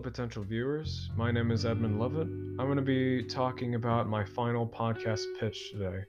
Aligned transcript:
potential 0.00 0.44
viewers. 0.44 1.10
My 1.16 1.30
name 1.30 1.50
is 1.50 1.64
Edmund 1.64 1.98
Lovett. 1.98 2.28
I'm 2.28 2.66
going 2.66 2.76
to 2.76 2.82
be 2.82 3.22
talking 3.22 3.74
about 3.74 4.08
my 4.08 4.24
final 4.24 4.66
podcast 4.66 5.24
pitch 5.40 5.70
today 5.72 6.04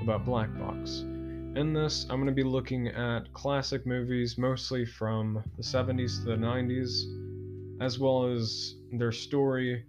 about 0.00 0.24
Black 0.24 0.56
Box. 0.58 1.00
In 1.00 1.72
this, 1.72 2.04
I'm 2.04 2.16
going 2.16 2.26
to 2.26 2.32
be 2.32 2.44
looking 2.44 2.88
at 2.88 3.32
classic 3.32 3.84
movies, 3.86 4.38
mostly 4.38 4.86
from 4.86 5.42
the 5.56 5.62
70s 5.62 6.20
to 6.20 6.30
the 6.30 6.36
90s, 6.36 7.82
as 7.82 7.98
well 7.98 8.24
as 8.24 8.76
their 8.92 9.12
story, 9.12 9.84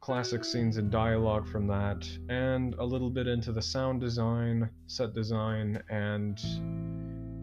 classic 0.00 0.44
scenes 0.44 0.78
and 0.78 0.90
dialogue 0.90 1.46
from 1.46 1.66
that, 1.66 2.08
and 2.28 2.74
a 2.74 2.84
little 2.84 3.10
bit 3.10 3.26
into 3.26 3.52
the 3.52 3.62
sound 3.62 4.00
design, 4.00 4.70
set 4.86 5.12
design, 5.12 5.82
and 5.90 6.40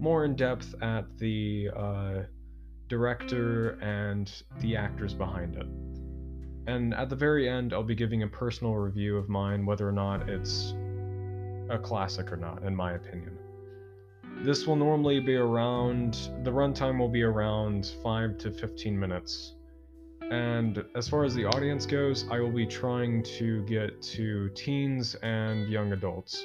more 0.02 0.26
in 0.26 0.36
depth 0.36 0.74
at 0.82 1.06
the 1.18 1.70
uh, 1.76 2.22
director, 2.88 3.72
and 3.82 4.32
the 4.60 4.76
actors 4.76 5.14
behind 5.14 5.56
it. 5.56 5.68
And 6.66 6.94
at 6.94 7.10
the 7.10 7.16
very 7.16 7.50
end, 7.50 7.74
I'll 7.74 7.84
be 7.84 7.96
giving 7.96 8.24
a 8.24 8.28
personal 8.28 8.76
review 8.76 9.18
of 9.18 9.28
mine, 9.28 9.66
whether 9.66 9.88
or 9.88 9.92
not 9.92 10.30
it's 10.30 10.74
a 11.70 11.78
classic 11.78 12.32
or 12.32 12.38
not, 12.38 12.64
in 12.64 12.76
my 12.76 12.94
opinion. 12.94 13.38
This 14.42 14.66
will 14.66 14.76
normally 14.76 15.20
be 15.20 15.36
around, 15.36 16.30
the 16.44 16.52
runtime 16.52 17.00
will 17.00 17.10
be 17.10 17.24
around 17.24 17.94
5 18.02 18.38
to 18.40 18.52
15 18.52 19.00
minutes. 19.00 19.56
And 20.22 20.84
as 20.96 21.08
far 21.08 21.24
as 21.26 21.36
the 21.36 21.46
audience 21.46 21.86
goes, 21.86 22.26
I 22.32 22.40
will 22.40 22.52
be 22.52 22.66
trying 22.66 23.24
to 23.38 23.64
get 23.66 24.02
to 24.02 24.50
teens 24.50 25.16
and 25.16 25.70
young 25.70 25.92
adults. 25.92 26.44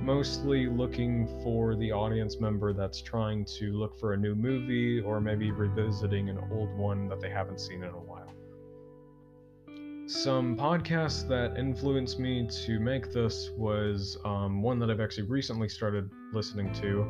Mostly 0.00 0.66
looking 0.66 1.26
for 1.42 1.76
the 1.76 1.92
audience 1.92 2.40
member 2.40 2.72
that's 2.72 3.00
trying 3.00 3.44
to 3.58 3.72
look 3.72 3.98
for 3.98 4.14
a 4.14 4.16
new 4.16 4.34
movie 4.34 5.00
or 5.00 5.20
maybe 5.20 5.50
revisiting 5.50 6.28
an 6.28 6.38
old 6.50 6.70
one 6.76 7.08
that 7.08 7.20
they 7.20 7.30
haven't 7.30 7.60
seen 7.60 7.84
in 7.84 7.90
a 7.90 7.92
while. 7.92 8.32
Some 10.06 10.56
podcasts 10.56 11.26
that 11.28 11.56
influenced 11.56 12.18
me 12.18 12.48
to 12.66 12.80
make 12.80 13.12
this 13.12 13.50
was 13.56 14.18
um, 14.24 14.60
one 14.60 14.78
that 14.80 14.90
I've 14.90 15.00
actually 15.00 15.28
recently 15.28 15.68
started 15.68 16.10
listening 16.32 16.72
to. 16.74 17.02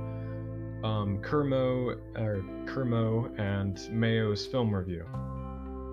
Um, 0.87 1.21
Kermode, 1.23 2.01
or 2.17 2.45
Kermode 2.67 3.39
and 3.39 3.81
Mayo's 3.91 4.47
film 4.47 4.75
review 4.75 5.07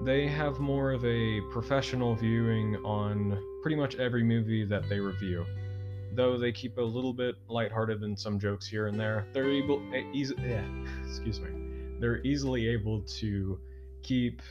they 0.01 0.27
have 0.27 0.59
more 0.59 0.91
of 0.91 1.03
a 1.03 1.41
professional 1.51 2.15
viewing 2.15 2.77
on 2.85 3.37
pretty 3.61 3.75
much 3.75 3.95
every 3.95 4.23
movie 4.23 4.63
that 4.65 4.87
they 4.87 4.99
review. 4.99 5.45
Though 6.19 6.37
they 6.37 6.51
keep 6.51 6.77
a 6.77 6.81
little 6.81 7.13
bit 7.13 7.35
lighthearted 7.47 8.03
in 8.03 8.17
some 8.17 8.41
jokes 8.41 8.67
here 8.67 8.87
and 8.87 8.99
there, 8.99 9.25
they're 9.31 9.49
able, 9.49 9.81
easy, 10.11 10.35
yeah, 10.37 10.65
excuse 11.07 11.39
me, 11.39 11.47
they're 11.97 12.21
easily 12.25 12.67
able 12.67 13.03
to 13.19 13.57
keep 14.03 14.41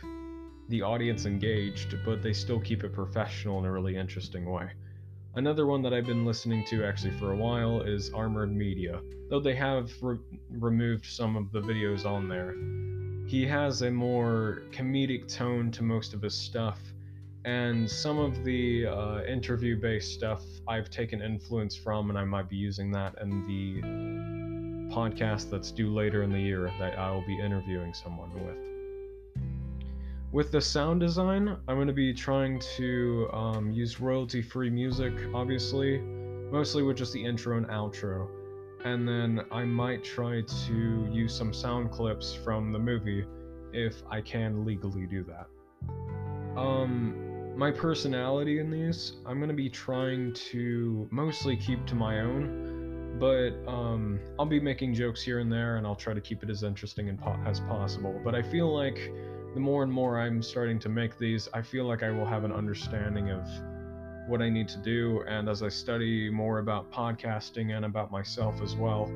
the 0.71 0.81
audience 0.81 1.27
engaged, 1.27 1.95
but 2.07 2.23
they 2.23 2.33
still 2.33 2.59
keep 2.59 2.85
it 2.85 2.95
professional 2.95 3.59
in 3.59 3.67
a 3.67 3.71
really 3.71 3.97
interesting 3.97 4.51
way. 4.51 4.71
Another 5.35 5.67
one 5.67 5.83
that 5.83 5.93
I've 5.93 6.07
been 6.07 6.25
listening 6.25 6.65
to 6.71 6.87
actually 6.87 7.13
for 7.19 7.33
a 7.33 7.37
while 7.37 7.83
is 7.83 8.15
Armored 8.15 8.51
Media, 8.51 9.03
though 9.29 9.39
they 9.39 9.55
have 9.55 9.93
re- 10.01 10.17
removed 10.49 11.05
some 11.05 11.37
of 11.37 11.53
the 11.53 11.61
videos 11.61 12.07
on 12.07 12.31
there 12.31 12.55
he 13.29 13.47
has 13.47 13.83
a 13.83 13.91
more 13.91 14.63
comedic 14.71 15.29
tone 15.29 15.71
to 15.71 15.83
most 15.83 16.15
of 16.15 16.23
his 16.23 16.33
stuff, 16.33 16.81
and 17.49 17.91
some 17.91 18.19
of 18.19 18.45
the 18.45 18.87
uh, 18.87 19.23
interview 19.25 19.81
based 19.81 20.13
stuff 20.13 20.45
I've 20.67 20.91
taken 20.91 21.23
influence 21.23 21.75
from, 21.75 22.11
and 22.11 22.19
I 22.19 22.25
might 22.25 22.51
be 22.51 22.57
using 22.57 22.91
that 22.93 23.15
in 23.23 23.47
the 23.47 24.95
podcast 24.95 25.49
that's 25.49 25.71
due 25.71 25.93
later 25.93 26.23
in 26.23 26.31
the 26.31 26.39
year 26.39 26.71
that 26.79 26.99
I 26.99 27.11
will 27.11 27.25
be 27.27 27.41
interviewing 27.41 27.95
someone 27.95 28.31
with. 28.35 29.43
With 30.31 30.53
the 30.53 30.61
sound 30.61 31.01
design, 31.01 31.57
I'm 31.67 31.77
going 31.77 31.87
to 31.87 31.95
be 31.95 32.13
trying 32.13 32.61
to 32.77 33.31
um, 33.33 33.71
use 33.73 33.99
royalty 33.99 34.43
free 34.43 34.69
music, 34.69 35.15
obviously, 35.33 36.01
mostly 36.53 36.83
with 36.83 36.99
just 36.99 37.15
the 37.15 37.25
intro 37.25 37.57
and 37.57 37.67
outro 37.69 38.29
and 38.85 39.09
then 39.09 39.41
I 39.51 39.65
might 39.65 40.05
try 40.05 40.43
to 40.43 41.09
use 41.11 41.37
some 41.37 41.53
sound 41.53 41.91
clips 41.91 42.33
from 42.33 42.71
the 42.73 42.79
movie 42.79 43.25
if 43.73 44.03
I 44.09 44.21
can 44.21 44.65
legally 44.65 45.07
do 45.07 45.25
that. 45.25 45.49
Um, 46.57 47.28
my 47.59 47.73
personality 47.73 48.61
in 48.61 48.71
these, 48.71 49.15
I'm 49.27 49.41
gonna 49.41 49.53
be 49.53 49.69
trying 49.69 50.33
to 50.33 51.09
mostly 51.11 51.57
keep 51.57 51.85
to 51.87 51.97
my 51.97 52.21
own, 52.21 53.17
but 53.19 53.51
um, 53.69 54.21
I'll 54.39 54.47
be 54.47 54.61
making 54.61 54.95
jokes 54.95 55.21
here 55.21 55.41
and 55.41 55.51
there, 55.53 55.77
and 55.77 55.85
I'll 55.85 55.97
try 55.97 56.15
to 56.15 56.21
keep 56.21 56.45
it 56.45 56.51
as 56.51 56.63
interesting 56.63 57.15
po- 57.17 57.37
as 57.45 57.59
possible. 57.59 58.21
But 58.25 58.37
I 58.37 58.43
feel 58.43 58.73
like 58.73 59.11
the 59.55 59.61
more 59.61 59.83
and 59.83 59.93
more 59.93 60.21
I'm 60.21 60.41
starting 60.41 60.79
to 60.79 60.89
make 60.89 61.19
these, 61.19 61.49
I 61.53 61.61
feel 61.61 61.85
like 61.85 62.05
I 62.05 62.11
will 62.11 62.27
have 62.27 62.45
an 62.45 62.53
understanding 62.53 63.31
of 63.33 63.45
what 64.29 64.41
I 64.41 64.49
need 64.49 64.69
to 64.69 64.79
do. 64.79 65.25
And 65.27 65.49
as 65.49 65.65
I 65.65 65.69
study 65.69 66.31
more 66.31 66.61
about 66.61 66.93
podcasting 66.93 67.75
and 67.75 67.85
about 67.85 68.13
myself 68.13 68.63
as 68.63 68.77
well, 68.77 69.11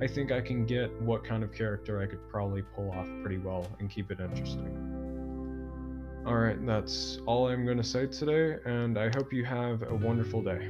I 0.00 0.06
think 0.06 0.30
I 0.30 0.40
can 0.40 0.64
get 0.64 0.92
what 1.02 1.24
kind 1.24 1.42
of 1.42 1.52
character 1.52 2.00
I 2.00 2.06
could 2.06 2.28
probably 2.28 2.62
pull 2.62 2.92
off 2.92 3.08
pretty 3.22 3.38
well 3.38 3.66
and 3.80 3.90
keep 3.90 4.12
it 4.12 4.20
interesting. 4.20 4.99
Alright, 6.26 6.64
that's 6.66 7.18
all 7.24 7.48
I'm 7.48 7.64
going 7.64 7.78
to 7.78 7.82
say 7.82 8.06
today, 8.06 8.58
and 8.66 8.98
I 8.98 9.08
hope 9.08 9.32
you 9.32 9.42
have 9.44 9.82
a 9.82 9.94
wonderful 9.94 10.42
day. 10.42 10.68